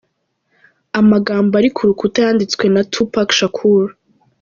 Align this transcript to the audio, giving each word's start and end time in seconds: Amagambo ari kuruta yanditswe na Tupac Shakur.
Amagambo 0.99 1.51
ari 1.59 1.69
kuruta 1.75 2.17
yanditswe 2.25 2.65
na 2.73 2.81
Tupac 2.91 3.29
Shakur. 3.39 3.83